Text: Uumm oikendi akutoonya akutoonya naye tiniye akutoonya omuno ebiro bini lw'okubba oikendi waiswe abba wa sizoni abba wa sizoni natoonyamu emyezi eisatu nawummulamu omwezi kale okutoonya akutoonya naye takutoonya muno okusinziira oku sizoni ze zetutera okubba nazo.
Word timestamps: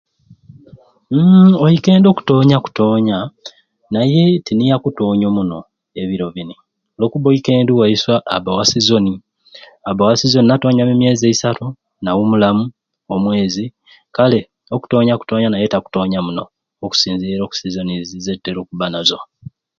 Uumm 1.15 1.51
oikendi 1.65 2.05
akutoonya 2.09 2.55
akutoonya 2.57 3.17
naye 3.93 4.21
tiniye 4.45 4.73
akutoonya 4.75 5.25
omuno 5.31 5.59
ebiro 6.01 6.27
bini 6.35 6.55
lw'okubba 6.97 7.27
oikendi 7.29 7.71
waiswe 7.79 8.15
abba 8.35 8.51
wa 8.57 8.63
sizoni 8.71 9.13
abba 9.89 10.01
wa 10.09 10.15
sizoni 10.19 10.47
natoonyamu 10.47 10.91
emyezi 10.95 11.23
eisatu 11.29 11.65
nawummulamu 12.03 12.63
omwezi 13.13 13.65
kale 14.15 14.39
okutoonya 14.75 15.11
akutoonya 15.13 15.49
naye 15.51 15.65
takutoonya 15.73 16.19
muno 16.25 16.43
okusinziira 16.83 17.41
oku 17.43 17.55
sizoni 17.59 17.93
ze 18.09 18.17
zetutera 18.25 18.57
okubba 18.61 18.85
nazo. 18.93 19.19